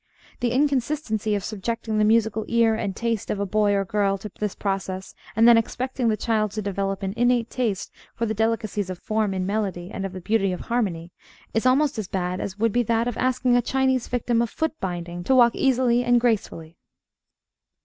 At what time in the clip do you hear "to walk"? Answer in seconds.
15.23-15.53